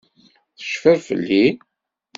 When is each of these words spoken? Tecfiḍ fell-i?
Tecfiḍ 0.57 0.99
fell-i? 1.07 1.45